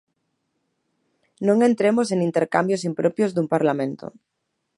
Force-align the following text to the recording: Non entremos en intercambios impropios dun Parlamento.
Non 1.47 1.57
entremos 1.69 2.07
en 2.09 2.19
intercambios 2.29 2.85
impropios 2.89 3.31
dun 3.33 3.47
Parlamento. 3.53 4.05